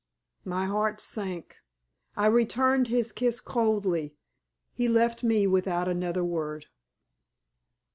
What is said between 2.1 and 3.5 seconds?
I returned his kiss